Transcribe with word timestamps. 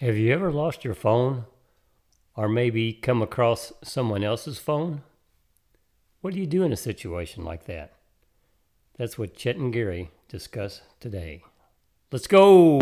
Have 0.00 0.16
you 0.16 0.32
ever 0.32 0.50
lost 0.50 0.82
your 0.82 0.94
phone 0.94 1.44
or 2.34 2.48
maybe 2.48 2.90
come 2.90 3.20
across 3.20 3.70
someone 3.84 4.24
else's 4.24 4.58
phone? 4.58 5.02
What 6.22 6.32
do 6.32 6.40
you 6.40 6.46
do 6.46 6.62
in 6.62 6.72
a 6.72 6.76
situation 6.76 7.44
like 7.44 7.66
that? 7.66 7.92
That's 8.96 9.18
what 9.18 9.36
Chet 9.36 9.56
and 9.56 9.70
Gary 9.70 10.10
discuss 10.26 10.80
today. 11.00 11.42
Let's 12.10 12.26
go! 12.26 12.78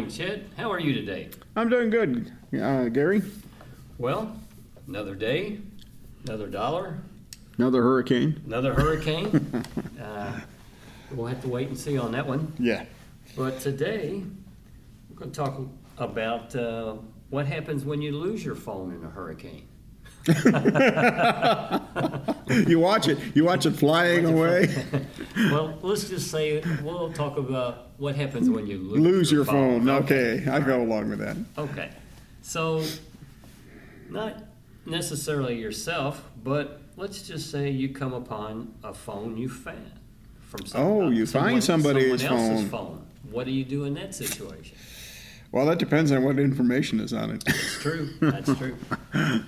Morning, 0.00 0.16
Chet. 0.16 0.42
How 0.56 0.72
are 0.72 0.80
you 0.80 0.94
today? 0.94 1.28
I'm 1.56 1.68
doing 1.68 1.90
good, 1.90 2.32
uh, 2.58 2.88
Gary. 2.88 3.20
Well, 3.98 4.34
another 4.88 5.14
day, 5.14 5.58
another 6.24 6.46
dollar, 6.46 6.96
Another 7.58 7.82
hurricane. 7.82 8.40
another 8.46 8.72
hurricane. 8.72 9.62
uh, 10.02 10.40
we'll 11.10 11.26
have 11.26 11.42
to 11.42 11.48
wait 11.48 11.68
and 11.68 11.76
see 11.76 11.98
on 11.98 12.12
that 12.12 12.26
one. 12.26 12.50
Yeah. 12.58 12.86
But 13.36 13.60
today, 13.60 14.22
we're 15.10 15.16
going 15.16 15.32
to 15.32 15.36
talk 15.36 15.60
about 15.98 16.56
uh, 16.56 16.94
what 17.28 17.44
happens 17.44 17.84
when 17.84 18.00
you 18.00 18.16
lose 18.16 18.42
your 18.42 18.54
phone 18.54 18.94
in 18.94 19.04
a 19.04 19.10
hurricane. 19.10 19.68
You 22.68 22.78
watch 22.80 23.08
it. 23.08 23.18
You 23.34 23.44
watch 23.44 23.66
it 23.66 23.72
flying 23.72 24.24
away. 24.26 24.68
Well, 25.36 25.78
let's 25.82 26.08
just 26.08 26.30
say 26.30 26.62
we'll 26.82 27.12
talk 27.12 27.38
about 27.38 27.90
what 27.98 28.14
happens 28.16 28.50
when 28.50 28.66
you 28.66 28.78
lose, 28.78 29.00
Lose 29.00 29.32
your 29.32 29.44
phone. 29.44 29.88
Okay, 29.88 30.44
I 30.50 30.58
go 30.60 30.82
along 30.82 31.08
with 31.10 31.20
that. 31.20 31.36
Okay. 31.56 31.90
So, 32.42 32.82
not 34.10 34.42
necessarily 34.86 35.58
yourself, 35.58 36.22
but 36.42 36.82
let's 36.96 37.22
just 37.22 37.50
say 37.50 37.70
you 37.70 37.90
come 37.90 38.12
upon 38.12 38.74
a 38.82 38.92
phone 38.92 39.36
you 39.36 39.48
found 39.48 39.92
from 40.40 40.66
some, 40.66 40.80
Oh, 40.80 41.10
you 41.10 41.26
find 41.26 41.62
somebody's 41.62 42.22
someone 42.22 42.42
else's 42.50 42.68
phone. 42.70 42.86
phone. 42.86 43.06
What 43.30 43.46
do 43.46 43.52
you 43.52 43.64
do 43.64 43.84
in 43.84 43.94
that 43.94 44.14
situation? 44.14 44.76
Well, 45.52 45.66
that 45.66 45.78
depends 45.78 46.10
on 46.12 46.24
what 46.24 46.38
information 46.38 47.00
is 47.00 47.12
on 47.12 47.30
it. 47.30 47.44
It's 47.46 47.78
true. 47.80 48.10
That's 48.20 48.52
true. 48.56 48.76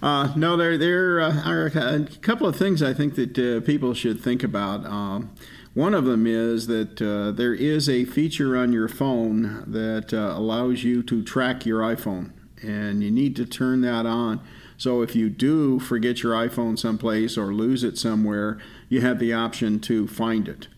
Uh, 0.00 0.32
no, 0.36 0.56
there 0.56 0.78
there 0.78 1.20
uh, 1.20 1.42
are 1.44 1.66
a 1.66 2.06
couple 2.20 2.46
of 2.46 2.54
things 2.54 2.82
I 2.82 2.94
think 2.94 3.16
that 3.16 3.38
uh, 3.38 3.60
people 3.66 3.94
should 3.94 4.20
think 4.20 4.44
about. 4.44 4.86
Um, 4.86 5.30
one 5.74 5.92
of 5.92 6.04
them 6.04 6.26
is 6.26 6.66
that 6.68 7.02
uh, 7.02 7.32
there 7.32 7.54
is 7.54 7.88
a 7.88 8.04
feature 8.04 8.56
on 8.56 8.72
your 8.72 8.88
phone 8.88 9.64
that 9.66 10.14
uh, 10.14 10.34
allows 10.36 10.84
you 10.84 11.02
to 11.04 11.22
track 11.22 11.66
your 11.66 11.80
iPhone, 11.80 12.32
and 12.62 13.02
you 13.02 13.10
need 13.10 13.34
to 13.36 13.46
turn 13.46 13.80
that 13.80 14.06
on. 14.06 14.40
So 14.76 15.02
if 15.02 15.16
you 15.16 15.28
do 15.28 15.80
forget 15.80 16.22
your 16.22 16.34
iPhone 16.34 16.78
someplace 16.78 17.36
or 17.36 17.52
lose 17.52 17.82
it 17.82 17.98
somewhere, 17.98 18.58
you 18.88 19.00
have 19.00 19.18
the 19.18 19.32
option 19.32 19.80
to 19.80 20.06
find 20.06 20.46
it. 20.46 20.68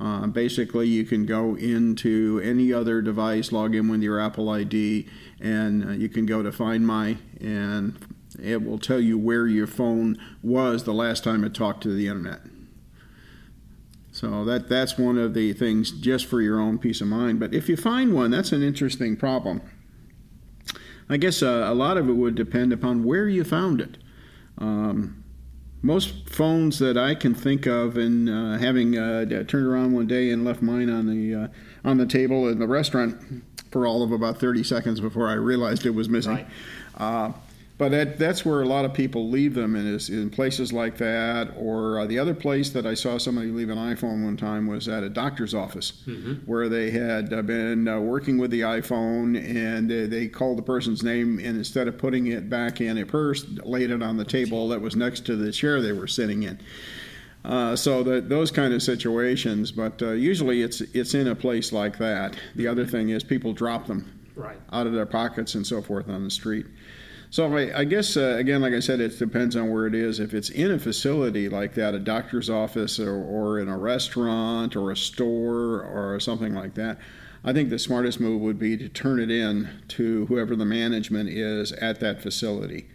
Uh, 0.00 0.28
basically, 0.28 0.86
you 0.86 1.04
can 1.04 1.26
go 1.26 1.56
into 1.56 2.40
any 2.44 2.72
other 2.72 3.02
device, 3.02 3.50
log 3.50 3.74
in 3.74 3.88
with 3.88 4.02
your 4.02 4.20
Apple 4.20 4.48
ID, 4.48 5.08
and 5.40 5.84
uh, 5.84 5.90
you 5.90 6.08
can 6.08 6.24
go 6.24 6.40
to 6.40 6.52
Find 6.52 6.86
My, 6.86 7.16
and 7.40 7.98
it 8.40 8.64
will 8.64 8.78
tell 8.78 9.00
you 9.00 9.18
where 9.18 9.46
your 9.46 9.66
phone 9.66 10.18
was 10.42 10.84
the 10.84 10.92
last 10.92 11.24
time 11.24 11.44
it 11.44 11.54
talked 11.54 11.82
to 11.82 11.94
the 11.94 12.08
internet. 12.08 12.40
So 14.10 14.44
that 14.46 14.68
that's 14.68 14.98
one 14.98 15.16
of 15.16 15.34
the 15.34 15.52
things 15.52 15.92
just 15.92 16.26
for 16.26 16.40
your 16.40 16.60
own 16.60 16.78
peace 16.78 17.00
of 17.00 17.06
mind. 17.06 17.38
But 17.38 17.54
if 17.54 17.68
you 17.68 17.76
find 17.76 18.12
one, 18.12 18.30
that's 18.30 18.52
an 18.52 18.62
interesting 18.62 19.16
problem. 19.16 19.62
I 21.08 21.16
guess 21.16 21.42
uh, 21.42 21.64
a 21.66 21.74
lot 21.74 21.96
of 21.96 22.08
it 22.08 22.14
would 22.14 22.34
depend 22.34 22.72
upon 22.72 23.04
where 23.04 23.28
you 23.28 23.44
found 23.44 23.80
it. 23.80 23.96
Um, 24.58 25.24
most 25.82 26.28
phones 26.28 26.80
that 26.80 26.98
I 26.98 27.14
can 27.14 27.34
think 27.34 27.66
of, 27.66 27.96
and 27.96 28.28
uh, 28.28 28.58
having 28.58 28.98
uh, 28.98 29.24
turned 29.44 29.66
around 29.66 29.92
one 29.92 30.06
day 30.06 30.30
and 30.30 30.44
left 30.44 30.60
mine 30.60 30.90
on 30.90 31.06
the 31.06 31.34
uh, 31.34 31.48
on 31.84 31.98
the 31.98 32.06
table 32.06 32.48
in 32.48 32.58
the 32.58 32.66
restaurant 32.66 33.44
for 33.70 33.86
all 33.86 34.02
of 34.02 34.10
about 34.10 34.38
30 34.38 34.64
seconds 34.64 35.00
before 35.00 35.28
I 35.28 35.34
realized 35.34 35.86
it 35.86 35.90
was 35.90 36.08
missing. 36.08 36.32
Right. 36.32 36.46
But 37.78 37.90
that, 37.92 38.18
that's 38.18 38.44
where 38.44 38.60
a 38.60 38.66
lot 38.66 38.84
of 38.84 38.92
people 38.92 39.30
leave 39.30 39.54
them, 39.54 39.76
and 39.76 39.86
is 39.86 40.10
in 40.10 40.30
places 40.30 40.72
like 40.72 40.96
that. 40.98 41.52
Or 41.56 42.00
uh, 42.00 42.06
the 42.06 42.18
other 42.18 42.34
place 42.34 42.70
that 42.70 42.84
I 42.84 42.94
saw 42.94 43.18
somebody 43.18 43.48
leave 43.50 43.70
an 43.70 43.78
iPhone 43.78 44.24
one 44.24 44.36
time 44.36 44.66
was 44.66 44.88
at 44.88 45.04
a 45.04 45.08
doctor's 45.08 45.54
office, 45.54 45.92
where 46.44 46.68
they 46.68 46.90
had 46.90 47.32
uh, 47.32 47.40
been 47.42 47.86
uh, 47.86 48.00
working 48.00 48.36
with 48.36 48.50
the 48.50 48.62
iPhone, 48.62 49.38
and 49.38 49.92
uh, 49.92 50.06
they 50.10 50.26
called 50.26 50.58
the 50.58 50.62
person's 50.62 51.04
name, 51.04 51.38
and 51.38 51.56
instead 51.56 51.86
of 51.86 51.96
putting 51.96 52.26
it 52.26 52.50
back 52.50 52.80
in 52.80 52.98
a 52.98 53.06
purse, 53.06 53.46
laid 53.62 53.92
it 53.92 54.02
on 54.02 54.16
the 54.16 54.24
table 54.24 54.66
that 54.70 54.80
was 54.80 54.96
next 54.96 55.24
to 55.26 55.36
the 55.36 55.52
chair 55.52 55.80
they 55.80 55.92
were 55.92 56.08
sitting 56.08 56.42
in. 56.42 56.58
Uh, 57.44 57.76
so 57.76 58.02
that 58.02 58.28
those 58.28 58.50
kind 58.50 58.74
of 58.74 58.82
situations, 58.82 59.70
but 59.70 60.02
uh, 60.02 60.10
usually 60.10 60.62
it's 60.62 60.80
it's 60.80 61.14
in 61.14 61.28
a 61.28 61.34
place 61.36 61.72
like 61.72 61.96
that. 61.98 62.36
The 62.56 62.66
other 62.66 62.84
thing 62.84 63.10
is 63.10 63.22
people 63.22 63.52
drop 63.52 63.86
them 63.86 64.12
Right. 64.34 64.58
out 64.72 64.86
of 64.88 64.92
their 64.92 65.06
pockets 65.06 65.54
and 65.54 65.64
so 65.66 65.80
forth 65.80 66.08
on 66.08 66.24
the 66.24 66.30
street. 66.30 66.66
So 67.30 67.54
I, 67.56 67.80
I 67.80 67.84
guess 67.84 68.16
uh, 68.16 68.36
again, 68.38 68.62
like 68.62 68.72
I 68.72 68.80
said, 68.80 69.00
it 69.00 69.18
depends 69.18 69.54
on 69.54 69.70
where 69.70 69.86
it 69.86 69.94
is. 69.94 70.18
If 70.18 70.32
it's 70.32 70.50
in 70.50 70.70
a 70.70 70.78
facility 70.78 71.48
like 71.48 71.74
that, 71.74 71.94
a 71.94 71.98
doctor's 71.98 72.48
office, 72.48 72.98
or, 72.98 73.14
or 73.14 73.60
in 73.60 73.68
a 73.68 73.76
restaurant, 73.76 74.76
or 74.76 74.90
a 74.90 74.96
store, 74.96 75.82
or 75.82 76.18
something 76.20 76.54
like 76.54 76.74
that, 76.74 76.98
I 77.44 77.52
think 77.52 77.70
the 77.70 77.78
smartest 77.78 78.18
move 78.18 78.40
would 78.40 78.58
be 78.58 78.76
to 78.78 78.88
turn 78.88 79.20
it 79.20 79.30
in 79.30 79.68
to 79.88 80.26
whoever 80.26 80.56
the 80.56 80.64
management 80.64 81.28
is 81.28 81.72
at 81.72 82.00
that 82.00 82.22
facility. 82.22 82.88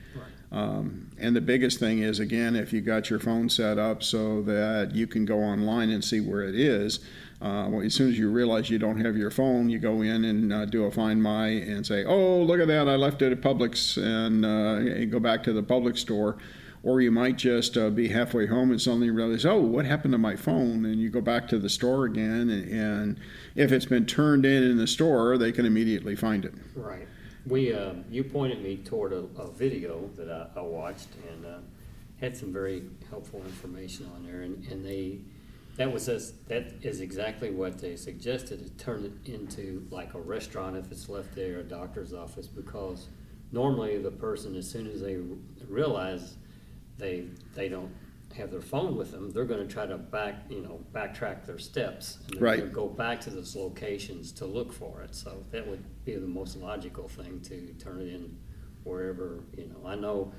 Um, 0.52 1.10
and 1.18 1.36
the 1.36 1.42
biggest 1.42 1.80
thing 1.80 2.00
is, 2.00 2.20
again, 2.20 2.56
if 2.56 2.72
you 2.72 2.82
got 2.82 3.10
your 3.10 3.20
phone 3.20 3.50
set 3.50 3.80
up 3.80 4.04
so 4.04 4.44
that 4.44 4.94
you 4.94 5.08
can 5.08 5.26
go 5.26 5.40
online 5.40 5.90
and 5.90 6.04
see 6.04 6.22
where 6.22 6.44
it 6.44 6.54
is, 6.54 7.00
uh, 7.44 7.68
well, 7.70 7.86
as 7.86 7.94
soon 7.94 8.10
as 8.10 8.18
you 8.18 8.32
realize 8.32 8.70
you 8.70 8.80
don't 8.80 9.04
have 9.04 9.18
your 9.18 9.30
phone, 9.30 9.70
you 9.70 9.78
go 9.78 10.02
in 10.02 10.24
and 10.24 10.54
uh, 10.54 10.66
do 10.66 10.86
a 10.86 10.92
Find 10.92 11.22
My 11.22 11.48
and 11.48 11.86
say, 11.86 12.06
"Oh, 12.06 12.42
look 12.42 12.62
at 12.62 12.68
that! 12.68 12.88
I 12.88 12.96
left 12.96 13.22
it 13.22 13.34
at 13.34 13.42
Publix," 13.42 13.98
and 14.02 14.46
uh, 14.46 15.06
go 15.06 15.20
back 15.20 15.44
to 15.44 15.54
the 15.54 15.62
Publix 15.62 15.98
store. 15.98 16.38
Or 16.84 17.00
you 17.00 17.12
might 17.12 17.38
just 17.38 17.78
uh, 17.78 17.90
be 17.90 18.10
halfway 18.10 18.46
home 18.46 18.72
and 18.72 18.82
suddenly 18.82 19.10
realize, 19.10 19.46
"Oh, 19.46 19.60
what 19.60 19.86
happened 19.86 20.14
to 20.14 20.18
my 20.18 20.38
phone?" 20.38 20.86
And 20.86 21.02
you 21.02 21.10
go 21.10 21.20
back 21.20 21.50
to 21.50 21.60
the 21.60 21.70
store 21.70 22.06
again, 22.06 22.50
and, 22.50 22.72
and 22.72 23.20
if 23.56 23.74
it's 23.74 23.86
been 23.86 24.06
turned 24.06 24.46
in 24.46 24.64
in 24.64 24.78
the 24.78 24.88
store, 24.88 25.38
they 25.38 25.52
can 25.52 25.66
immediately 25.66 26.16
find 26.16 26.46
it. 26.46 26.54
Right. 26.76 27.08
We, 27.46 27.74
uh, 27.74 27.96
you 28.10 28.24
pointed 28.24 28.62
me 28.64 28.78
toward 28.78 29.12
a, 29.12 29.26
a 29.38 29.52
video 29.52 30.10
that 30.16 30.30
I, 30.30 30.60
I 30.60 30.62
watched 30.62 31.10
and 31.30 31.46
uh, 31.46 31.58
had 32.22 32.38
some 32.38 32.54
very 32.54 32.84
helpful 33.10 33.42
information 33.46 34.10
on 34.16 34.26
there, 34.26 34.42
and, 34.44 34.66
and 34.68 34.86
they, 34.86 35.20
that 35.76 35.92
was 35.92 36.08
us, 36.08 36.34
that 36.48 36.74
is 36.82 37.02
exactly 37.02 37.50
what 37.50 37.80
they 37.80 37.96
suggested, 37.96 38.62
is 38.62 38.72
turn 38.78 39.06
it 39.06 39.30
into 39.30 39.88
like 39.90 40.14
a 40.14 40.22
restaurant 40.22 40.78
if 40.78 40.92
it's 40.92 41.10
left 41.10 41.34
there, 41.36 41.60
a 41.60 41.64
doctor's 41.64 42.14
office, 42.14 42.48
because 42.48 43.08
normally 43.52 43.98
the 43.98 44.12
person, 44.12 44.56
as 44.56 44.70
soon 44.70 44.88
as 44.88 45.02
they 45.02 45.18
realize 45.68 46.38
they, 46.98 47.26
they 47.56 47.70
don't 47.70 47.92
have 48.36 48.52
their 48.52 48.62
phone 48.62 48.96
with 48.96 49.12
them, 49.12 49.32
they're 49.32 49.46
gonna 49.46 49.66
try 49.66 49.86
to 49.86 49.98
back, 49.98 50.36
you 50.50 50.62
know, 50.62 50.80
backtrack 50.94 51.46
their 51.46 51.60
steps. 51.60 52.20
and 52.28 52.36
they're 52.36 52.44
Right. 52.44 52.74
Go 52.74 52.88
back 52.88 53.20
to 53.22 53.30
those 53.30 53.56
locations 53.56 54.32
to 54.34 54.46
look 54.46 54.72
for 54.74 55.02
it, 55.02 55.16
so 55.16 55.44
that 55.52 55.68
would 55.68 55.84
be 56.06 56.16
the 56.16 56.28
most 56.28 56.58
logical 56.58 57.08
thing 57.08 57.42
to 57.42 57.74
turn 57.80 58.02
it 58.02 58.14
in 58.14 58.38
wherever, 58.84 59.44
you 59.58 59.68
know, 59.68 59.88
I 59.88 59.96
know 59.96 60.34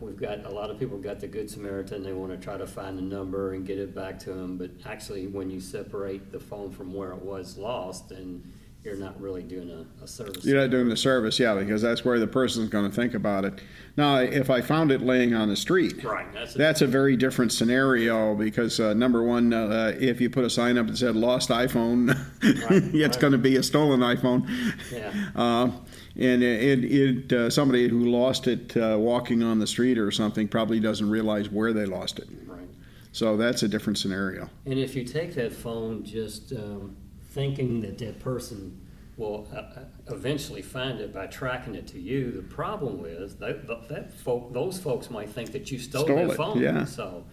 we've 0.00 0.16
got, 0.16 0.44
a 0.44 0.50
lot 0.50 0.70
of 0.70 0.78
people 0.78 0.98
got 0.98 1.20
the 1.20 1.26
Good 1.28 1.50
Samaritan, 1.50 2.02
they 2.02 2.12
wanna 2.12 2.36
try 2.36 2.56
to 2.56 2.66
find 2.66 2.96
the 2.98 3.02
number 3.02 3.52
and 3.54 3.66
get 3.66 3.78
it 3.78 3.94
back 3.94 4.18
to 4.20 4.30
them, 4.32 4.56
but 4.58 4.70
actually, 4.86 5.26
when 5.26 5.50
you 5.50 5.60
separate 5.60 6.32
the 6.32 6.40
phone 6.40 6.70
from 6.70 6.92
where 6.94 7.12
it 7.12 7.22
was 7.22 7.56
lost, 7.58 8.08
then 8.10 8.42
you're 8.84 8.96
not 8.96 9.20
really 9.20 9.42
doing 9.42 9.68
a, 9.70 10.04
a 10.04 10.06
service. 10.06 10.44
You're 10.44 10.60
not 10.60 10.70
doing 10.70 10.88
the 10.88 10.96
service, 10.96 11.38
yeah, 11.40 11.52
because 11.54 11.82
that's 11.82 12.04
where 12.04 12.20
the 12.20 12.28
person's 12.28 12.70
going 12.70 12.88
to 12.88 12.94
think 12.94 13.12
about 13.12 13.44
it. 13.44 13.60
Now, 13.96 14.18
if 14.18 14.50
I 14.50 14.60
found 14.60 14.92
it 14.92 15.02
laying 15.02 15.34
on 15.34 15.48
the 15.48 15.56
street, 15.56 16.02
Right, 16.04 16.32
that's, 16.32 16.54
a- 16.54 16.58
that's 16.58 16.80
a 16.80 16.86
very 16.86 17.16
different 17.16 17.50
scenario 17.52 18.36
because 18.36 18.78
uh, 18.78 18.94
number 18.94 19.24
one, 19.24 19.52
uh, 19.52 19.96
if 19.98 20.20
you 20.20 20.30
put 20.30 20.44
a 20.44 20.48
sign 20.50 20.78
up 20.78 20.86
that 20.86 20.96
said 20.96 21.16
"lost 21.16 21.48
iPhone," 21.50 22.16
it's 22.42 23.16
right. 23.16 23.20
going 23.20 23.32
to 23.32 23.38
be 23.38 23.56
a 23.56 23.62
stolen 23.64 23.98
iPhone. 24.00 24.48
yeah, 24.92 25.12
Uh, 25.34 25.70
and 26.18 26.42
it, 26.42 26.84
it 26.84 27.32
uh, 27.32 27.50
somebody 27.50 27.88
who 27.88 28.06
lost 28.06 28.46
it 28.46 28.76
uh, 28.76 28.96
walking 28.98 29.42
on 29.42 29.58
the 29.58 29.66
street 29.66 29.98
or 29.98 30.10
something 30.10 30.48
probably 30.48 30.80
doesn't 30.80 31.08
realize 31.08 31.48
where 31.50 31.72
they 31.72 31.86
lost 31.86 32.18
it. 32.18 32.28
right. 32.46 32.68
So 33.12 33.36
that's 33.36 33.62
a 33.62 33.68
different 33.68 33.98
scenario. 33.98 34.48
And 34.66 34.78
if 34.78 34.94
you 34.94 35.04
take 35.04 35.34
that 35.34 35.52
phone 35.52 36.04
just 36.04 36.52
um, 36.52 36.96
thinking 37.30 37.80
that 37.80 37.98
that 37.98 38.20
person 38.20 38.80
will 39.16 39.48
uh, 39.52 39.56
uh, 39.56 39.84
eventually 40.10 40.62
find 40.62 41.00
it 41.00 41.12
by 41.12 41.26
tracking 41.26 41.74
it 41.74 41.86
to 41.88 41.98
you, 41.98 42.30
the 42.30 42.42
problem 42.42 43.04
is 43.04 43.36
that, 43.36 43.66
that 43.88 44.12
folk, 44.12 44.52
those 44.52 44.78
folks 44.78 45.10
might 45.10 45.28
think 45.28 45.50
that 45.52 45.70
you 45.72 45.78
stole, 45.78 46.04
Stole 46.04 46.16
their 46.16 46.28
it, 46.28 46.36
phone. 46.36 46.60
yeah. 46.60 46.84
So 46.84 47.24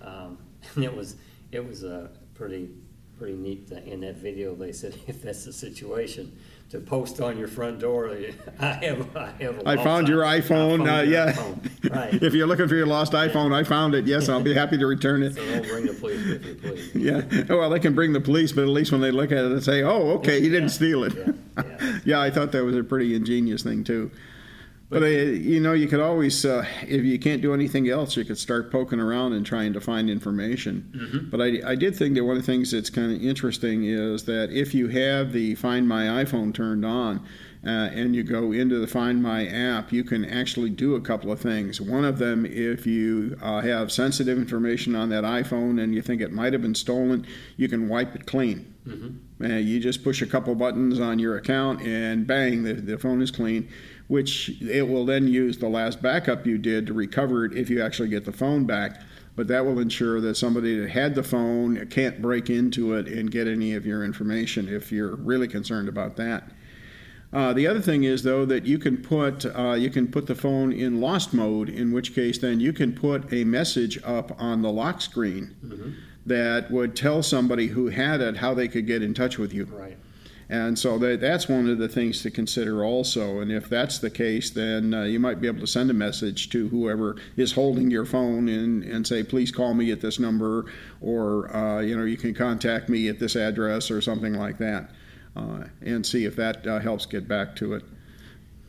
Um, 0.00 0.38
it 0.76 0.94
was 0.94 1.16
it 1.50 1.66
was 1.66 1.82
a 1.84 2.10
pretty 2.34 2.70
pretty 3.18 3.34
neat. 3.36 3.68
Thing. 3.68 3.86
In 3.86 4.00
that 4.00 4.16
video, 4.16 4.54
they 4.54 4.72
said 4.72 4.96
if 5.06 5.22
that's 5.22 5.44
the 5.44 5.52
situation, 5.52 6.36
to 6.72 6.80
post 6.80 7.20
on 7.20 7.38
your 7.38 7.48
front 7.48 7.78
door, 7.80 8.08
I 8.58 8.64
have 8.84 9.16
I 9.16 9.30
have. 9.40 9.58
A 9.58 9.68
I 9.68 9.76
found 9.76 10.08
your 10.08 10.22
iPhone. 10.22 10.80
Uh, 10.80 11.02
your 11.02 11.12
yeah. 11.12 11.32
iPhone. 11.32 11.68
Right. 11.92 12.14
if 12.22 12.32
you're 12.32 12.46
looking 12.46 12.68
for 12.68 12.74
your 12.76 12.86
lost 12.86 13.12
iPhone, 13.12 13.52
I 13.52 13.64
found 13.64 13.94
it. 13.94 14.06
Yes, 14.06 14.28
I'll 14.28 14.40
be 14.42 14.54
happy 14.54 14.78
to 14.78 14.86
return 14.86 15.22
it. 15.22 15.34
so 15.34 15.44
don't 15.44 15.66
bring 15.68 15.86
the 15.86 15.92
police 15.92 16.26
with 16.26 16.46
you, 16.46 16.54
please. 16.54 16.94
Yeah. 16.94 17.44
Oh, 17.50 17.58
Well, 17.58 17.68
they 17.70 17.80
can 17.80 17.94
bring 17.94 18.12
the 18.14 18.20
police, 18.20 18.52
but 18.52 18.62
at 18.62 18.68
least 18.68 18.92
when 18.92 19.00
they 19.02 19.10
look 19.10 19.30
at 19.32 19.44
it, 19.44 19.48
they 19.48 19.60
say, 19.60 19.82
"Oh, 19.82 20.12
okay, 20.18 20.40
he 20.40 20.48
didn't 20.48 20.62
Yeah. 20.64 20.68
steal 20.68 21.04
it." 21.04 21.12
Yeah, 21.14 21.32
yeah. 21.64 21.98
Yeah, 22.04 22.20
I 22.20 22.30
thought 22.30 22.52
that 22.52 22.64
was 22.64 22.74
a 22.76 22.82
pretty 22.84 23.14
ingenious 23.14 23.62
thing 23.62 23.84
too. 23.84 24.10
But 24.92 25.02
uh, 25.02 25.06
you 25.06 25.58
know, 25.58 25.72
you 25.72 25.88
could 25.88 26.00
always, 26.00 26.44
uh, 26.44 26.66
if 26.82 27.02
you 27.02 27.18
can't 27.18 27.40
do 27.40 27.54
anything 27.54 27.88
else, 27.88 28.16
you 28.16 28.24
could 28.24 28.38
start 28.38 28.70
poking 28.70 29.00
around 29.00 29.32
and 29.32 29.44
trying 29.44 29.72
to 29.72 29.80
find 29.80 30.10
information. 30.10 30.92
Mm-hmm. 30.94 31.30
But 31.30 31.40
I, 31.40 31.72
I 31.72 31.74
did 31.74 31.96
think 31.96 32.14
that 32.14 32.24
one 32.24 32.36
of 32.36 32.42
the 32.44 32.52
things 32.52 32.70
that's 32.70 32.90
kind 32.90 33.10
of 33.10 33.22
interesting 33.22 33.84
is 33.84 34.24
that 34.24 34.50
if 34.50 34.74
you 34.74 34.88
have 34.88 35.32
the 35.32 35.54
Find 35.54 35.88
My 35.88 36.24
iPhone 36.24 36.52
turned 36.52 36.84
on, 36.84 37.26
uh, 37.64 37.70
and 37.94 38.14
you 38.16 38.24
go 38.24 38.50
into 38.50 38.80
the 38.80 38.86
Find 38.86 39.22
My 39.22 39.46
app, 39.46 39.92
you 39.92 40.02
can 40.02 40.24
actually 40.24 40.70
do 40.70 40.96
a 40.96 41.00
couple 41.00 41.30
of 41.30 41.40
things. 41.40 41.80
One 41.80 42.04
of 42.04 42.18
them, 42.18 42.44
if 42.44 42.86
you 42.86 43.38
uh, 43.40 43.60
have 43.60 43.92
sensitive 43.92 44.36
information 44.36 44.96
on 44.96 45.08
that 45.10 45.22
iPhone 45.22 45.80
and 45.80 45.94
you 45.94 46.02
think 46.02 46.20
it 46.20 46.32
might 46.32 46.52
have 46.52 46.62
been 46.62 46.74
stolen, 46.74 47.24
you 47.56 47.68
can 47.68 47.88
wipe 47.88 48.14
it 48.16 48.26
clean. 48.26 48.74
Mm-hmm. 48.86 49.44
Uh, 49.44 49.58
you 49.58 49.78
just 49.78 50.02
push 50.02 50.22
a 50.22 50.26
couple 50.26 50.54
buttons 50.56 50.98
on 50.98 51.20
your 51.20 51.36
account 51.36 51.82
and 51.82 52.26
bang, 52.26 52.64
the, 52.64 52.74
the 52.74 52.98
phone 52.98 53.22
is 53.22 53.30
clean, 53.30 53.68
which 54.12 54.60
it 54.60 54.86
will 54.86 55.06
then 55.06 55.26
use 55.26 55.56
the 55.56 55.68
last 55.70 56.02
backup 56.02 56.46
you 56.46 56.58
did 56.58 56.86
to 56.86 56.92
recover 56.92 57.46
it 57.46 57.56
if 57.56 57.70
you 57.70 57.82
actually 57.82 58.10
get 58.10 58.26
the 58.26 58.32
phone 58.32 58.66
back. 58.66 59.00
But 59.36 59.48
that 59.48 59.64
will 59.64 59.78
ensure 59.78 60.20
that 60.20 60.34
somebody 60.34 60.78
that 60.78 60.90
had 60.90 61.14
the 61.14 61.22
phone 61.22 61.86
can't 61.86 62.20
break 62.20 62.50
into 62.50 62.92
it 62.92 63.08
and 63.08 63.30
get 63.30 63.48
any 63.48 63.72
of 63.72 63.86
your 63.86 64.04
information 64.04 64.68
if 64.68 64.92
you're 64.92 65.16
really 65.16 65.48
concerned 65.48 65.88
about 65.88 66.16
that. 66.16 66.50
Uh, 67.32 67.54
the 67.54 67.66
other 67.66 67.80
thing 67.80 68.04
is 68.04 68.22
though 68.22 68.44
that 68.44 68.66
you 68.66 68.78
can 68.78 68.98
put 68.98 69.46
uh, 69.46 69.72
you 69.72 69.88
can 69.88 70.06
put 70.06 70.26
the 70.26 70.34
phone 70.34 70.74
in 70.74 71.00
lost 71.00 71.32
mode, 71.32 71.70
in 71.70 71.90
which 71.90 72.14
case 72.14 72.36
then 72.36 72.60
you 72.60 72.74
can 72.74 72.92
put 72.92 73.32
a 73.32 73.44
message 73.44 73.98
up 74.04 74.38
on 74.38 74.60
the 74.60 74.70
lock 74.70 75.00
screen 75.00 75.56
that 76.26 76.70
would 76.70 76.94
tell 76.94 77.22
somebody 77.22 77.68
who 77.68 77.86
had 77.86 78.20
it 78.20 78.36
how 78.36 78.52
they 78.52 78.68
could 78.68 78.86
get 78.86 79.02
in 79.02 79.14
touch 79.14 79.38
with 79.38 79.54
you. 79.54 79.64
Right. 79.64 79.96
And 80.48 80.78
so 80.78 80.98
that, 80.98 81.20
that's 81.20 81.48
one 81.48 81.68
of 81.68 81.78
the 81.78 81.88
things 81.88 82.22
to 82.22 82.30
consider 82.30 82.84
also. 82.84 83.40
And 83.40 83.50
if 83.50 83.68
that's 83.68 83.98
the 83.98 84.10
case, 84.10 84.50
then 84.50 84.92
uh, 84.92 85.04
you 85.04 85.18
might 85.18 85.40
be 85.40 85.46
able 85.46 85.60
to 85.60 85.66
send 85.66 85.90
a 85.90 85.94
message 85.94 86.50
to 86.50 86.68
whoever 86.68 87.16
is 87.36 87.52
holding 87.52 87.90
your 87.90 88.04
phone 88.04 88.48
and, 88.48 88.84
and 88.84 89.06
say, 89.06 89.22
please 89.22 89.50
call 89.50 89.72
me 89.72 89.90
at 89.92 90.00
this 90.00 90.18
number, 90.18 90.66
or 91.00 91.54
uh, 91.56 91.80
you 91.80 91.96
know, 91.96 92.04
you 92.04 92.16
can 92.16 92.34
contact 92.34 92.88
me 92.88 93.08
at 93.08 93.18
this 93.18 93.36
address 93.36 93.90
or 93.90 94.00
something 94.00 94.34
like 94.34 94.58
that, 94.58 94.90
uh, 95.36 95.64
and 95.80 96.04
see 96.04 96.24
if 96.24 96.36
that 96.36 96.66
uh, 96.66 96.78
helps 96.80 97.06
get 97.06 97.26
back 97.26 97.56
to 97.56 97.74
it. 97.74 97.82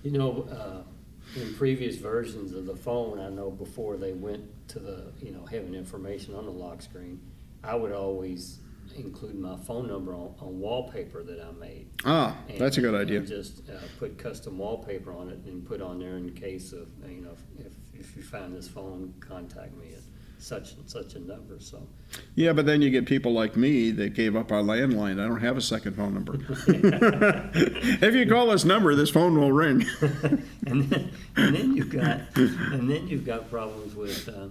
You 0.03 0.11
know, 0.11 0.47
uh, 0.51 1.39
in 1.39 1.53
previous 1.55 1.97
versions 1.97 2.53
of 2.53 2.65
the 2.65 2.75
phone, 2.75 3.19
I 3.19 3.29
know 3.29 3.49
before 3.49 3.97
they 3.97 4.13
went 4.13 4.43
to 4.69 4.79
the, 4.79 5.11
you 5.21 5.31
know, 5.31 5.45
having 5.45 5.73
information 5.73 6.35
on 6.35 6.45
the 6.45 6.51
lock 6.51 6.81
screen, 6.81 7.19
I 7.63 7.75
would 7.75 7.91
always 7.91 8.59
include 8.95 9.39
my 9.39 9.57
phone 9.57 9.87
number 9.87 10.13
on, 10.13 10.35
on 10.39 10.59
wallpaper 10.59 11.23
that 11.23 11.41
I 11.41 11.51
made. 11.59 11.87
Ah, 12.05 12.37
that's 12.57 12.77
a 12.77 12.81
good 12.81 12.95
idea. 12.95 13.19
And 13.19 13.27
just 13.27 13.69
uh, 13.69 13.73
put 13.99 14.17
custom 14.17 14.57
wallpaper 14.57 15.11
on 15.11 15.29
it 15.29 15.39
and 15.45 15.65
put 15.65 15.81
on 15.81 15.99
there 15.99 16.17
in 16.17 16.33
case 16.33 16.73
of, 16.73 16.87
you 17.07 17.21
know, 17.21 17.35
if, 17.59 17.73
if 17.99 18.15
you 18.15 18.23
find 18.23 18.55
this 18.55 18.67
phone, 18.67 19.13
contact 19.19 19.75
me 19.75 19.93
at 19.93 20.01
such 20.43 20.73
and 20.73 20.89
such 20.89 21.15
a 21.15 21.19
number, 21.19 21.57
so. 21.59 21.87
Yeah, 22.35 22.51
but 22.51 22.65
then 22.65 22.81
you 22.81 22.89
get 22.89 23.05
people 23.05 23.31
like 23.31 23.55
me 23.55 23.91
that 23.91 24.13
gave 24.13 24.35
up 24.35 24.51
our 24.51 24.61
landline. 24.61 25.13
I 25.13 25.27
don't 25.27 25.39
have 25.39 25.55
a 25.55 25.61
second 25.61 25.95
phone 25.95 26.13
number. 26.13 26.35
if 26.67 28.13
you 28.13 28.27
call 28.27 28.47
this 28.47 28.65
number, 28.65 28.93
this 28.93 29.09
phone 29.09 29.39
will 29.39 29.51
ring. 29.51 29.85
And 30.65 30.83
then, 30.89 31.11
and 31.35 31.55
then 31.55 31.75
you've 31.75 31.89
got, 31.89 32.21
and 32.35 32.89
then 32.89 33.07
you've 33.07 33.25
got 33.25 33.49
problems 33.49 33.95
with, 33.95 34.29
uh, 34.29 34.47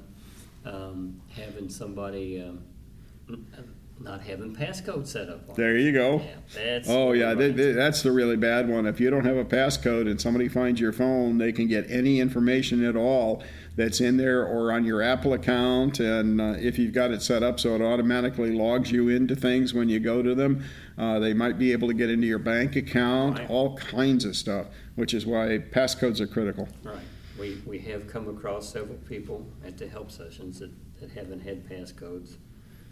um, 0.69 1.21
having 1.35 1.69
somebody, 1.69 2.41
um, 2.41 2.63
not 4.03 4.23
having 4.23 4.55
passcode 4.55 5.07
set 5.07 5.29
up 5.29 5.49
on. 5.49 5.55
There 5.57 5.77
you 5.77 5.93
go. 5.93 6.23
Yeah. 6.57 6.81
Oh 6.89 7.13
yeah, 7.13 7.29
right. 7.29 7.39
th- 7.39 7.57
th- 7.57 7.75
that's 7.77 8.03
the 8.03 8.13
really 8.13 8.37
bad 8.37 8.69
one. 8.69 8.87
If 8.87 9.01
you 9.01 9.11
don't 9.11 9.25
have 9.25 9.37
a 9.37 9.45
passcode 9.45 10.11
and 10.11 10.21
somebody 10.21 10.49
finds 10.49 10.81
your 10.81 10.93
phone, 10.93 11.39
they 11.39 11.53
can 11.53 11.69
get 11.69 11.91
any 11.91 12.21
information 12.21 12.85
at 12.85 12.97
all 12.97 13.43
that's 13.77 14.01
in 14.01 14.17
there 14.19 14.45
or 14.47 14.71
on 14.73 14.85
your 14.85 15.03
Apple 15.03 15.33
account. 15.33 15.99
And 16.01 16.41
uh, 16.41 16.55
if 16.59 16.79
you've 16.79 16.93
got 16.93 17.11
it 17.11 17.23
set 17.23 17.43
up 17.43 17.59
so 17.61 17.75
it 17.75 17.81
automatically 17.83 18.51
logs 18.53 18.91
you 18.93 19.09
into 19.09 19.35
things 19.37 19.73
when 19.73 19.89
you 19.89 19.99
go 20.01 20.23
to 20.23 20.35
them, 20.35 20.65
uh, 20.99 21.19
they 21.19 21.33
might 21.33 21.59
be 21.59 21.73
able 21.73 21.89
to 21.89 21.95
get 21.95 22.11
into 22.11 22.27
your 22.27 22.39
bank 22.39 22.77
account, 22.77 23.39
Right. 23.39 23.51
all 23.51 23.77
kinds 23.77 24.25
of 24.25 24.37
stuff. 24.37 24.67
Which 24.95 25.15
is 25.15 25.25
why 25.25 25.59
passcodes 25.71 26.21
are 26.21 26.27
critical. 26.27 26.69
Right. 26.83 26.97
We, 27.41 27.63
we 27.65 27.79
have 27.81 28.07
come 28.09 28.29
across 28.29 28.71
several 28.71 28.99
people 29.09 29.47
at 29.65 29.79
the 29.79 29.89
help 29.89 30.11
sessions 30.11 30.59
that, 30.61 30.71
that 31.01 31.11
haven't 31.13 31.41
had 31.41 31.67
passcodes 31.69 32.37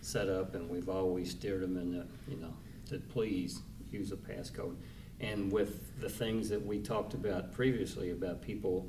set 0.00 0.29
up, 0.29 0.55
and 0.55 0.69
we've 0.69 0.88
always 0.88 1.31
steered 1.31 1.62
them 1.62 1.76
in 1.76 1.93
the, 1.93 2.06
you 2.29 2.37
know, 2.41 2.52
that 2.88 3.08
please 3.08 3.61
use 3.91 4.12
a 4.12 4.17
passcode. 4.17 4.76
And 5.20 5.52
with 5.52 6.00
the 6.00 6.08
things 6.08 6.49
that 6.49 6.64
we 6.64 6.79
talked 6.79 7.14
about 7.14 7.52
previously 7.52 8.11
about 8.11 8.41
people 8.41 8.88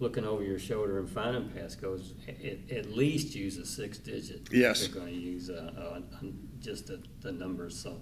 looking 0.00 0.24
over 0.24 0.42
your 0.42 0.58
shoulder 0.58 0.98
and 0.98 1.08
finding 1.08 1.48
passcodes, 1.50 2.12
at, 2.28 2.76
at 2.76 2.90
least 2.90 3.34
use 3.34 3.56
a 3.58 3.66
six 3.66 3.98
digit. 3.98 4.48
Yes. 4.50 4.88
They're 4.88 5.00
gonna 5.00 5.12
use, 5.12 5.50
uh, 5.50 6.00
uh, 6.12 6.26
just 6.58 6.86
the, 6.86 7.02
the 7.20 7.32
numbers, 7.32 7.78
so, 7.78 8.00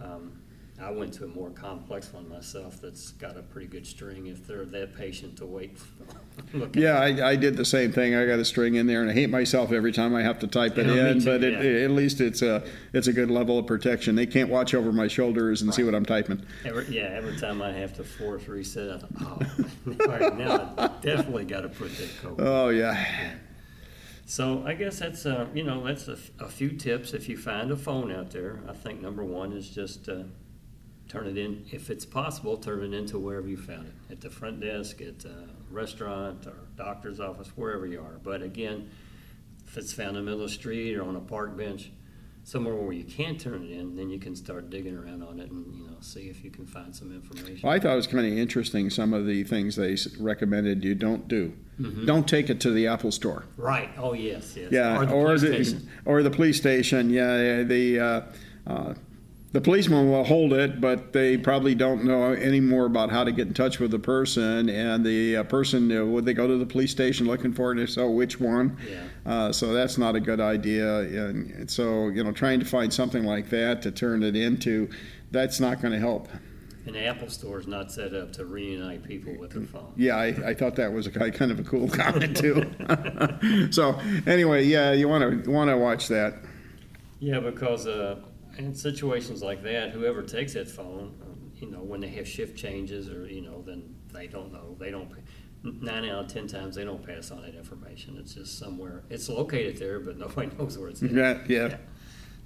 um, 0.00 0.40
I 0.80 0.90
went 0.92 1.12
to 1.14 1.24
a 1.24 1.26
more 1.26 1.50
complex 1.50 2.12
one 2.12 2.28
myself 2.28 2.80
that's 2.80 3.10
got 3.12 3.36
a 3.36 3.42
pretty 3.42 3.66
good 3.66 3.84
string 3.86 4.26
if 4.28 4.46
they're 4.46 4.64
that 4.66 4.94
patient 4.96 5.36
to 5.38 5.46
wait. 5.46 5.76
look 6.54 6.76
Yeah, 6.76 7.04
it. 7.04 7.20
I, 7.20 7.30
I 7.30 7.36
did 7.36 7.56
the 7.56 7.64
same 7.64 7.90
thing. 7.90 8.14
I 8.14 8.26
got 8.26 8.38
a 8.38 8.44
string 8.44 8.76
in 8.76 8.86
there, 8.86 9.02
and 9.02 9.10
I 9.10 9.14
hate 9.14 9.28
myself 9.28 9.72
every 9.72 9.90
time 9.92 10.14
I 10.14 10.22
have 10.22 10.38
to 10.38 10.46
type 10.46 10.78
it 10.78 10.86
Yeah, 10.86 11.08
in. 11.08 11.18
too, 11.18 11.24
but 11.24 11.42
it, 11.42 11.54
yeah. 11.64 11.84
at 11.84 11.90
least 11.90 12.20
it's 12.20 12.42
a 12.42 12.64
it's 12.92 13.08
a 13.08 13.12
good 13.12 13.30
level 13.30 13.58
of 13.58 13.66
protection. 13.66 14.14
They 14.14 14.26
can't 14.26 14.50
watch 14.50 14.72
over 14.72 14.92
my 14.92 15.08
shoulders 15.08 15.62
and 15.62 15.74
see 15.74 15.82
what 15.82 15.94
I'm 15.96 16.06
typing. 16.06 16.44
Every, 16.64 16.86
yeah, 16.86 17.10
every 17.12 17.36
time 17.38 17.60
I 17.60 17.72
have 17.72 17.94
to 17.96 18.04
force 18.04 18.46
reset, 18.46 18.90
I 18.90 18.98
thought, 18.98 19.42
oh, 19.88 19.96
all 20.02 20.06
right, 20.06 20.36
now 20.38 20.72
I 20.78 20.86
definitely 21.02 21.44
got 21.44 21.62
to 21.62 21.68
put 21.70 21.96
that 21.96 22.10
code. 22.22 22.36
Oh 22.40 22.68
yeah. 22.68 23.04
So 24.26 24.62
I 24.66 24.74
guess 24.74 24.98
that's, 24.98 25.24
uh, 25.24 25.46
you 25.54 25.64
know, 25.64 25.84
that's 25.86 26.06
a, 26.06 26.12
f- 26.12 26.30
a 26.38 26.48
few 26.48 26.70
tips. 26.70 27.14
If 27.14 27.30
you 27.30 27.38
find 27.38 27.70
a 27.70 27.76
phone 27.76 28.12
out 28.12 28.30
there, 28.30 28.60
I 28.68 28.74
think 28.74 29.00
number 29.00 29.24
one 29.24 29.52
is 29.54 29.70
just, 29.70 30.06
uh, 30.08 30.24
turn 31.08 31.26
it 31.26 31.38
in, 31.38 31.64
if 31.72 31.90
it's 31.90 32.04
possible, 32.04 32.56
turn 32.56 32.82
it 32.82 32.96
into 32.96 33.18
wherever 33.18 33.48
you 33.48 33.56
found 33.56 33.86
it. 33.86 34.12
At 34.12 34.20
the 34.20 34.30
front 34.30 34.60
desk, 34.60 35.00
at 35.00 35.24
a 35.24 35.48
restaurant, 35.70 36.46
or 36.46 36.54
doctor's 36.76 37.18
office, 37.20 37.48
wherever 37.56 37.86
you 37.86 38.00
are. 38.00 38.18
But 38.22 38.42
again, 38.42 38.90
if 39.66 39.76
it's 39.76 39.92
found 39.92 40.10
in 40.10 40.14
the 40.16 40.22
middle 40.22 40.42
of 40.44 40.48
the 40.50 40.54
street 40.54 40.96
or 40.96 41.02
on 41.04 41.16
a 41.16 41.20
park 41.20 41.56
bench, 41.56 41.90
somewhere 42.44 42.74
where 42.74 42.92
you 42.92 43.04
can't 43.04 43.38
turn 43.38 43.62
it 43.64 43.70
in, 43.70 43.94
then 43.96 44.08
you 44.08 44.18
can 44.18 44.34
start 44.34 44.70
digging 44.70 44.96
around 44.96 45.22
on 45.22 45.38
it 45.38 45.50
and, 45.50 45.66
you 45.74 45.84
know, 45.84 45.96
see 46.00 46.28
if 46.30 46.42
you 46.42 46.50
can 46.50 46.64
find 46.66 46.94
some 46.96 47.12
information. 47.12 47.60
Well, 47.62 47.72
I 47.72 47.78
thought 47.78 47.92
it 47.92 47.96
was 47.96 48.06
kind 48.06 48.26
of 48.26 48.32
interesting 48.38 48.88
some 48.88 49.12
of 49.12 49.26
the 49.26 49.44
things 49.44 49.76
they 49.76 49.96
recommended 50.18 50.82
you 50.82 50.94
don't 50.94 51.28
do. 51.28 51.52
Mhm. 51.78 52.06
Don't 52.06 52.26
take 52.26 52.48
it 52.48 52.58
to 52.60 52.70
the 52.70 52.86
Apple 52.86 53.12
Store. 53.12 53.44
Right, 53.58 53.90
oh, 53.98 54.14
yes, 54.14 54.54
yes. 54.56 54.72
Yeah, 54.72 54.96
Or 55.12 55.36
the 55.38 55.46
police 55.46 55.58
the 55.58 55.64
station. 55.64 55.88
or 56.06 56.22
the 56.22 56.30
police 56.30 56.56
station. 56.56 57.10
Yeah, 57.10 57.62
the 57.64 58.00
uh, 58.00 58.20
uh, 58.66 58.94
the 59.52 59.60
policeman 59.62 60.10
will 60.10 60.24
hold 60.24 60.52
it, 60.52 60.78
but 60.78 61.12
they 61.14 61.38
probably 61.38 61.74
don't 61.74 62.04
know 62.04 62.32
any 62.32 62.60
more 62.60 62.84
about 62.84 63.10
how 63.10 63.24
to 63.24 63.32
get 63.32 63.48
in 63.48 63.54
touch 63.54 63.78
with 63.78 63.90
the 63.90 63.98
person. 63.98 64.68
And 64.68 65.04
the 65.04 65.38
uh, 65.38 65.44
person 65.44 65.90
uh, 65.90 66.04
would 66.04 66.26
they 66.26 66.34
go 66.34 66.46
to 66.46 66.58
the 66.58 66.66
police 66.66 66.90
station 66.90 67.26
looking 67.26 67.54
for 67.54 67.72
it? 67.72 67.78
If 67.78 67.90
so, 67.90 68.10
which 68.10 68.38
one? 68.38 68.76
Yeah. 68.88 69.04
Uh, 69.24 69.52
so 69.52 69.72
that's 69.72 69.96
not 69.96 70.16
a 70.16 70.20
good 70.20 70.40
idea. 70.40 70.98
And 71.00 71.70
so 71.70 72.08
you 72.08 72.22
know, 72.22 72.32
trying 72.32 72.60
to 72.60 72.66
find 72.66 72.92
something 72.92 73.24
like 73.24 73.48
that 73.48 73.80
to 73.82 73.90
turn 73.90 74.22
it 74.22 74.36
into, 74.36 74.90
that's 75.30 75.60
not 75.60 75.80
going 75.80 75.92
to 75.92 76.00
help. 76.00 76.28
And 76.84 76.94
the 76.94 77.04
Apple 77.04 77.28
Store 77.28 77.58
is 77.58 77.66
not 77.66 77.90
set 77.92 78.14
up 78.14 78.32
to 78.34 78.46
reunite 78.46 79.04
people 79.04 79.34
with 79.38 79.52
their 79.52 79.64
phone. 79.64 79.92
Yeah, 79.96 80.16
I, 80.16 80.26
I 80.48 80.54
thought 80.54 80.76
that 80.76 80.92
was 80.92 81.06
a 81.06 81.10
kind 81.10 81.52
of 81.52 81.58
a 81.58 81.62
cool 81.62 81.88
comment 81.88 82.36
too. 82.36 82.64
so 83.70 83.98
anyway, 84.26 84.64
yeah, 84.64 84.92
you 84.92 85.08
want 85.08 85.44
to 85.44 85.50
want 85.50 85.70
to 85.70 85.76
watch 85.76 86.08
that. 86.08 86.34
Yeah, 87.20 87.40
because 87.40 87.86
uh, 87.86 88.20
in 88.58 88.74
situations 88.74 89.42
like 89.42 89.62
that, 89.62 89.90
whoever 89.90 90.22
takes 90.22 90.54
that 90.54 90.68
phone, 90.68 91.14
you 91.56 91.70
know, 91.70 91.78
when 91.78 92.00
they 92.00 92.08
have 92.08 92.26
shift 92.26 92.56
changes 92.56 93.08
or, 93.08 93.26
you 93.26 93.40
know, 93.40 93.62
then 93.62 93.94
they 94.12 94.26
don't 94.26 94.52
know. 94.52 94.76
They 94.78 94.90
don't, 94.90 95.10
nine 95.62 96.04
out 96.04 96.24
of 96.24 96.32
10 96.32 96.46
times, 96.48 96.76
they 96.76 96.84
don't 96.84 97.04
pass 97.04 97.30
on 97.30 97.42
that 97.42 97.54
information. 97.54 98.16
It's 98.18 98.34
just 98.34 98.58
somewhere, 98.58 99.04
it's 99.10 99.28
located 99.28 99.76
there, 99.78 100.00
but 100.00 100.18
nobody 100.18 100.54
knows 100.58 100.76
where 100.78 100.88
it's 100.90 101.02
at. 101.02 101.10
Yeah, 101.12 101.38
yeah. 101.48 101.76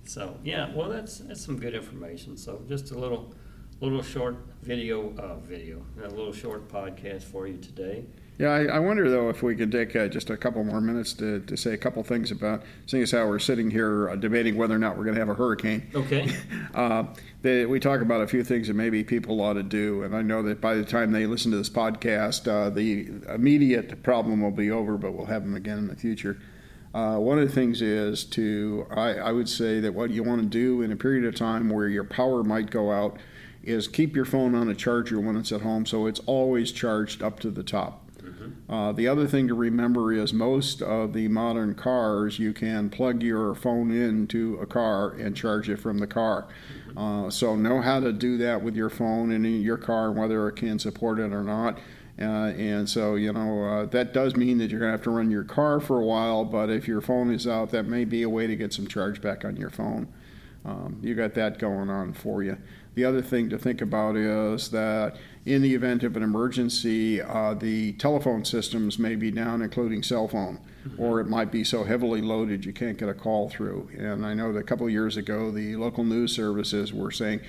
So, 0.04 0.36
yeah, 0.44 0.74
well, 0.74 0.88
that's, 0.88 1.18
that's 1.18 1.44
some 1.44 1.58
good 1.58 1.74
information. 1.74 2.36
So 2.36 2.62
just 2.68 2.90
a 2.90 2.98
little, 2.98 3.34
little 3.80 4.02
short 4.02 4.36
video, 4.62 5.14
uh, 5.16 5.36
video, 5.36 5.84
a 6.02 6.08
little 6.08 6.32
short 6.32 6.68
podcast 6.68 7.22
for 7.22 7.46
you 7.46 7.58
today. 7.58 8.04
Yeah, 8.38 8.48
I, 8.48 8.64
I 8.64 8.78
wonder 8.78 9.10
though 9.10 9.28
if 9.28 9.42
we 9.42 9.54
could 9.54 9.70
take 9.70 9.94
uh, 9.94 10.08
just 10.08 10.30
a 10.30 10.36
couple 10.36 10.64
more 10.64 10.80
minutes 10.80 11.12
to, 11.14 11.40
to 11.40 11.56
say 11.56 11.74
a 11.74 11.76
couple 11.76 12.02
things 12.02 12.30
about, 12.30 12.62
seeing 12.86 13.02
as 13.02 13.10
how 13.10 13.26
we're 13.26 13.38
sitting 13.38 13.70
here 13.70 14.08
uh, 14.08 14.16
debating 14.16 14.56
whether 14.56 14.74
or 14.74 14.78
not 14.78 14.96
we're 14.96 15.04
going 15.04 15.14
to 15.14 15.20
have 15.20 15.28
a 15.28 15.34
hurricane. 15.34 15.88
Okay. 15.94 16.28
Uh, 16.72 17.04
they, 17.42 17.66
we 17.66 17.78
talk 17.78 18.00
about 18.00 18.22
a 18.22 18.26
few 18.26 18.42
things 18.42 18.66
that 18.66 18.72
maybe 18.72 19.04
people 19.04 19.38
ought 19.42 19.52
to 19.52 19.62
do, 19.62 20.04
and 20.04 20.16
I 20.16 20.22
know 20.22 20.42
that 20.44 20.58
by 20.58 20.74
the 20.74 20.84
time 20.84 21.12
they 21.12 21.26
listen 21.26 21.50
to 21.50 21.58
this 21.58 21.68
podcast, 21.68 22.48
uh, 22.48 22.70
the 22.70 23.08
immediate 23.28 24.02
problem 24.02 24.40
will 24.40 24.52
be 24.52 24.70
over, 24.70 24.96
but 24.96 25.12
we'll 25.12 25.26
have 25.26 25.42
them 25.42 25.54
again 25.54 25.76
in 25.76 25.86
the 25.86 25.94
future. 25.94 26.38
Uh, 26.94 27.16
one 27.16 27.38
of 27.38 27.46
the 27.46 27.54
things 27.54 27.82
is 27.82 28.24
to, 28.24 28.86
I, 28.90 29.14
I 29.14 29.32
would 29.32 29.50
say 29.50 29.80
that 29.80 29.92
what 29.92 30.10
you 30.10 30.22
want 30.22 30.40
to 30.40 30.46
do 30.46 30.80
in 30.80 30.92
a 30.92 30.96
period 30.96 31.26
of 31.26 31.34
time 31.34 31.68
where 31.68 31.88
your 31.88 32.04
power 32.04 32.42
might 32.42 32.70
go 32.70 32.90
out 32.90 33.18
is 33.62 33.88
keep 33.88 34.16
your 34.16 34.24
phone 34.24 34.54
on 34.54 34.68
a 34.68 34.74
charger 34.74 35.20
when 35.20 35.36
it's 35.36 35.52
at 35.52 35.60
home 35.60 35.86
so 35.86 36.06
it's 36.06 36.20
always 36.20 36.72
charged 36.72 37.22
up 37.22 37.38
to 37.40 37.50
the 37.50 37.62
top. 37.62 38.02
Uh, 38.68 38.92
the 38.92 39.08
other 39.08 39.26
thing 39.26 39.48
to 39.48 39.54
remember 39.54 40.12
is 40.12 40.32
most 40.32 40.82
of 40.82 41.12
the 41.12 41.28
modern 41.28 41.74
cars, 41.74 42.38
you 42.38 42.52
can 42.52 42.90
plug 42.90 43.22
your 43.22 43.54
phone 43.54 43.90
into 43.90 44.58
a 44.60 44.66
car 44.66 45.10
and 45.10 45.36
charge 45.36 45.68
it 45.68 45.78
from 45.78 45.98
the 45.98 46.06
car. 46.06 46.46
Uh, 46.96 47.30
so 47.30 47.56
know 47.56 47.80
how 47.80 48.00
to 48.00 48.12
do 48.12 48.36
that 48.38 48.62
with 48.62 48.76
your 48.76 48.90
phone 48.90 49.32
in 49.32 49.44
your 49.44 49.76
car, 49.78 50.12
whether 50.12 50.48
it 50.48 50.56
can 50.56 50.78
support 50.78 51.18
it 51.18 51.32
or 51.32 51.42
not. 51.42 51.78
Uh, 52.18 52.52
and 52.56 52.88
so, 52.88 53.14
you 53.14 53.32
know, 53.32 53.64
uh, 53.64 53.86
that 53.86 54.12
does 54.12 54.36
mean 54.36 54.58
that 54.58 54.70
you're 54.70 54.78
going 54.78 54.90
to 54.90 54.96
have 54.96 55.02
to 55.02 55.10
run 55.10 55.30
your 55.30 55.44
car 55.44 55.80
for 55.80 56.00
a 56.00 56.04
while, 56.04 56.44
but 56.44 56.68
if 56.70 56.86
your 56.86 57.00
phone 57.00 57.32
is 57.32 57.46
out, 57.46 57.70
that 57.70 57.84
may 57.84 58.04
be 58.04 58.22
a 58.22 58.28
way 58.28 58.46
to 58.46 58.54
get 58.54 58.72
some 58.72 58.86
charge 58.86 59.20
back 59.20 59.44
on 59.44 59.56
your 59.56 59.70
phone. 59.70 60.08
Um, 60.64 60.98
you 61.02 61.14
got 61.14 61.34
that 61.34 61.58
going 61.58 61.90
on 61.90 62.12
for 62.12 62.42
you. 62.42 62.56
The 62.94 63.04
other 63.04 63.22
thing 63.22 63.48
to 63.50 63.58
think 63.58 63.80
about 63.80 64.16
is 64.16 64.68
that 64.70 65.16
in 65.46 65.62
the 65.62 65.74
event 65.74 66.04
of 66.04 66.16
an 66.16 66.22
emergency, 66.22 67.20
uh, 67.20 67.54
the 67.54 67.94
telephone 67.94 68.44
systems 68.44 68.98
may 68.98 69.16
be 69.16 69.30
down, 69.30 69.62
including 69.62 70.02
cell 70.02 70.28
phone, 70.28 70.60
or 70.98 71.20
it 71.20 71.26
might 71.26 71.50
be 71.50 71.64
so 71.64 71.84
heavily 71.84 72.20
loaded 72.20 72.64
you 72.64 72.72
can't 72.72 72.98
get 72.98 73.08
a 73.08 73.14
call 73.14 73.48
through. 73.48 73.88
And 73.96 74.26
I 74.26 74.34
know 74.34 74.52
that 74.52 74.58
a 74.58 74.64
couple 74.64 74.86
of 74.86 74.92
years 74.92 75.16
ago, 75.16 75.50
the 75.50 75.74
local 75.76 76.04
news 76.04 76.34
services 76.34 76.92
were 76.92 77.10
saying, 77.10 77.40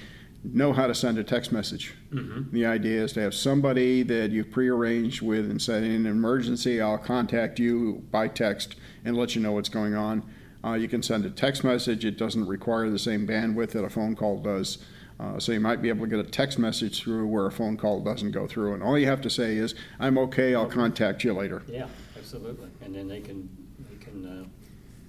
know 0.43 0.73
how 0.73 0.87
to 0.87 0.95
send 0.95 1.17
a 1.17 1.23
text 1.23 1.51
message. 1.51 1.93
Mm-hmm. 2.11 2.53
The 2.53 2.65
idea 2.65 3.03
is 3.03 3.13
to 3.13 3.21
have 3.21 3.33
somebody 3.33 4.03
that 4.03 4.31
you've 4.31 4.51
prearranged 4.51 5.21
with 5.21 5.49
and 5.49 5.61
say, 5.61 5.77
in 5.77 5.91
an 5.91 6.05
emergency, 6.05 6.81
I'll 6.81 6.97
contact 6.97 7.59
you 7.59 8.03
by 8.11 8.27
text 8.27 8.75
and 9.05 9.15
let 9.15 9.35
you 9.35 9.41
know 9.41 9.51
what's 9.51 9.69
going 9.69 9.93
on. 9.93 10.23
Uh, 10.63 10.73
you 10.73 10.87
can 10.87 11.03
send 11.03 11.25
a 11.25 11.29
text 11.29 11.63
message. 11.63 12.05
It 12.05 12.17
doesn't 12.17 12.47
require 12.47 12.89
the 12.89 12.99
same 12.99 13.27
bandwidth 13.27 13.71
that 13.71 13.83
a 13.83 13.89
phone 13.89 14.15
call 14.15 14.39
does. 14.39 14.77
Uh, 15.19 15.39
so 15.39 15.51
you 15.51 15.59
might 15.59 15.81
be 15.81 15.89
able 15.89 16.05
to 16.05 16.09
get 16.09 16.25
a 16.25 16.29
text 16.29 16.57
message 16.57 17.01
through 17.01 17.27
where 17.27 17.45
a 17.45 17.51
phone 17.51 17.77
call 17.77 18.01
doesn't 18.01 18.31
go 18.31 18.47
through. 18.47 18.73
And 18.73 18.81
all 18.81 18.97
you 18.97 19.05
have 19.05 19.21
to 19.21 19.29
say 19.29 19.57
is, 19.57 19.75
I'm 19.99 20.17
okay, 20.17 20.55
I'll 20.55 20.65
contact 20.65 21.23
you 21.23 21.33
later. 21.33 21.63
Yeah, 21.67 21.87
absolutely. 22.17 22.69
And 22.81 22.95
then 22.95 23.07
they 23.07 23.21
can, 23.21 23.49
they 23.89 24.03
can 24.03 24.25
uh, 24.25 24.45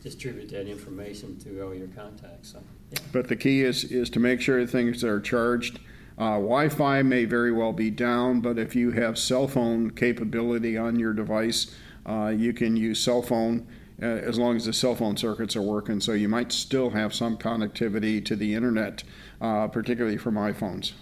distribute 0.02 0.50
that 0.50 0.68
information 0.68 1.38
to 1.40 1.62
all 1.62 1.74
your 1.74 1.88
contacts, 1.88 2.52
so, 2.52 2.62
yeah. 2.90 2.98
But 3.12 3.28
the 3.28 3.36
key 3.36 3.62
is, 3.62 3.84
is 3.84 4.10
to 4.10 4.20
make 4.20 4.40
sure 4.40 4.64
things 4.66 5.02
are 5.02 5.20
charged. 5.20 5.78
Uh, 6.18 6.34
Wi-Fi 6.34 7.02
may 7.02 7.24
very 7.24 7.50
well 7.50 7.72
be 7.72 7.90
down, 7.90 8.40
but 8.40 8.58
if 8.58 8.76
you 8.76 8.92
have 8.92 9.18
cell 9.18 9.48
phone 9.48 9.90
capability 9.90 10.76
on 10.76 10.98
your 10.98 11.12
device, 11.12 11.74
uh, 12.06 12.32
you 12.36 12.52
can 12.52 12.76
use 12.76 13.00
cell 13.00 13.22
phone 13.22 13.66
uh, 14.02 14.06
as 14.06 14.38
long 14.38 14.56
as 14.56 14.64
the 14.64 14.72
cell 14.72 14.94
phone 14.94 15.16
circuits 15.16 15.56
are 15.56 15.62
working. 15.62 16.00
So 16.00 16.12
you 16.12 16.28
might 16.28 16.52
still 16.52 16.90
have 16.90 17.14
some 17.14 17.36
connectivity 17.36 18.24
to 18.24 18.36
the 18.36 18.54
internet, 18.54 19.04
uh, 19.40 19.68
particularly 19.68 20.16
from 20.16 20.34
iPhones. 20.34 20.92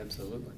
Absolutely. 0.00 0.54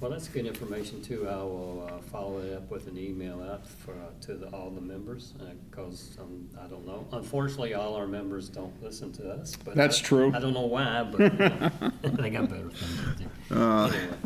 Well, 0.00 0.12
that's 0.12 0.28
good 0.28 0.46
information 0.46 1.02
too. 1.02 1.28
I 1.28 1.36
will 1.36 1.90
uh, 1.90 1.98
follow 2.12 2.38
it 2.38 2.54
up 2.54 2.70
with 2.70 2.86
an 2.86 2.96
email 2.96 3.42
out 3.42 3.66
for, 3.66 3.90
uh, 3.94 3.96
to 4.26 4.34
the, 4.34 4.46
all 4.50 4.70
the 4.70 4.80
members, 4.80 5.34
because, 5.68 6.16
um, 6.20 6.48
I 6.60 6.68
don't 6.68 6.86
know, 6.86 7.04
unfortunately, 7.12 7.74
all 7.74 7.96
our 7.96 8.06
members 8.06 8.48
don't 8.48 8.80
listen 8.80 9.12
to 9.14 9.28
us, 9.32 9.56
but. 9.56 9.74
That's 9.74 9.98
I- 10.00 10.04
true. 10.04 10.32
I 10.32 10.38
don't 10.38 10.54
know 10.54 10.66
why, 10.66 11.02
but 11.02 11.20
you 11.20 11.38
know, 11.38 11.70
they 12.22 12.30
got 12.30 12.48
better 12.48 12.70
things 12.70 13.16
to 13.18 13.24
do. 13.24 13.30
Uh, 13.50 13.86
Anyway. 13.88 14.16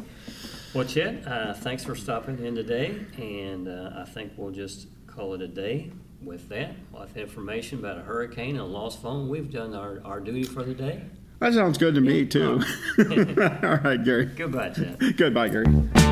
Well, 0.75 0.85
Chet, 0.87 1.27
uh, 1.27 1.53
thanks 1.55 1.85
for 1.85 1.95
stopping 1.95 2.45
in 2.45 2.55
today, 2.55 2.99
and 3.19 3.69
uh, 3.69 3.91
I 3.97 4.05
think 4.05 4.33
we'll 4.37 4.53
just 4.53 4.89
call 5.07 5.35
it 5.35 5.43
a 5.43 5.49
day 5.49 5.91
with 6.25 6.49
that. 6.49 6.75
With 6.93 7.17
information 7.17 7.79
about 7.79 7.99
a 7.99 8.03
hurricane 8.03 8.51
and 8.51 8.61
a 8.61 8.65
lost 8.65 9.01
phone, 9.03 9.29
we've 9.29 9.51
done 9.51 9.75
our, 9.75 10.01
our 10.05 10.21
duty 10.21 10.45
for 10.45 10.63
the 10.63 10.75
day. 10.75 11.03
That 11.41 11.55
sounds 11.55 11.77
good 11.77 11.95
to 11.97 12.01
me, 12.01 12.25
too. 12.25 12.63
All 12.99 13.79
right, 13.79 14.03
Gary. 14.03 14.27
Goodbye, 14.27 14.71
Chet. 14.71 15.17
Goodbye, 15.17 15.49
Gary. 15.49 16.12